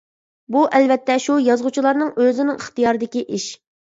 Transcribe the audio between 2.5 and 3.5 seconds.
ئىختىيارىدىكى ئىش.